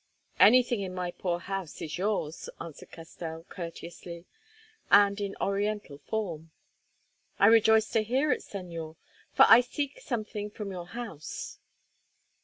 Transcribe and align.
"Anything 0.39 0.81
in 0.81 0.95
my 0.95 1.11
poor 1.11 1.37
house 1.37 1.79
is 1.79 1.99
yours," 1.99 2.49
answered 2.59 2.89
Castell 2.89 3.43
courteously, 3.49 4.25
and 4.89 5.21
in 5.21 5.35
Oriental 5.39 5.99
form. 5.99 6.49
"I 7.37 7.45
rejoice 7.45 7.87
to 7.91 8.01
hear 8.01 8.31
it, 8.31 8.41
Señor, 8.41 8.95
for 9.31 9.45
I 9.47 9.61
seek 9.61 9.99
something 9.99 10.49
from 10.49 10.71
your 10.71 10.87
house." 10.87 11.59